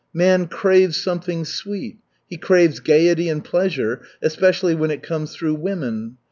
Man 0.15 0.47
craves 0.47 0.97
something 0.97 1.45
sweet, 1.45 1.99
he 2.27 2.35
craves 2.35 2.79
gaiety 2.79 3.29
and 3.29 3.43
pleasure, 3.45 4.01
especially 4.23 4.73
when 4.73 4.89
it 4.89 5.03
comes 5.03 5.35
through 5.35 5.53
women. 5.53 6.17